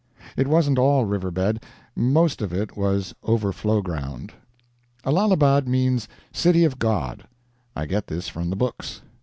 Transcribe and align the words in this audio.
It 0.35 0.47
wasn't 0.47 0.79
all 0.79 1.05
river 1.05 1.29
bed 1.29 1.61
most 1.95 2.41
of 2.41 2.51
it 2.51 2.75
was 2.75 3.13
overflow 3.21 3.83
ground. 3.83 4.33
Allahabad 5.05 5.67
means 5.67 6.07
"City 6.31 6.63
of 6.65 6.79
God." 6.79 7.25
I 7.75 7.85
get 7.85 8.07
this 8.07 8.27
from 8.27 8.49
the 8.49 8.55
books. 8.55 9.03